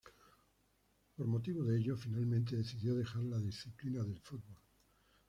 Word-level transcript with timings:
Por 1.15 1.27
motivo 1.27 1.63
de 1.63 1.77
ello, 1.77 1.95
finalmente 1.95 2.55
decidió 2.55 2.95
dejar 2.95 3.21
la 3.21 3.37
disciplina 3.37 4.01
del 4.03 4.17
fútbol. 4.17 4.57